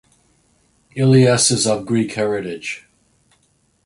[0.95, 2.87] Ilias is of Greek heritage.